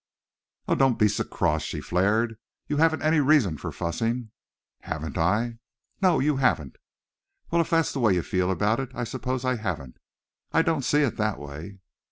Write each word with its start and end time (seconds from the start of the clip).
"Oh, 0.67 0.73
don't 0.73 0.97
be 0.97 1.07
so 1.07 1.23
cross!" 1.23 1.61
she 1.61 1.79
flared. 1.79 2.39
"You 2.67 2.77
haven't 2.77 3.03
any 3.03 3.19
reason 3.19 3.55
for 3.59 3.71
fussing." 3.71 4.31
"Haven't 4.79 5.15
I?" 5.15 5.59
"No, 6.01 6.17
you 6.19 6.37
haven't." 6.37 6.77
"Well 7.51 7.61
if 7.61 7.69
that's 7.69 7.93
the 7.93 7.99
way 7.99 8.15
you 8.15 8.23
feel 8.23 8.49
about 8.49 8.79
it 8.79 8.89
I 8.95 9.03
suppose 9.03 9.45
I 9.45 9.57
haven't. 9.57 9.97
I 10.51 10.63
don't 10.63 10.81
see 10.81 11.03
it 11.03 11.17
that 11.17 11.37
way." 11.37 11.81